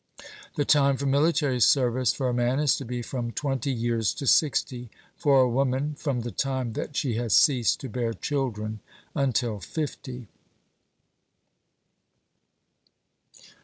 [0.55, 4.25] The time for military service for a man is to be from twenty years to
[4.25, 8.79] sixty; for a woman, from the time that she has ceased to bear children
[9.13, 10.27] until fifty.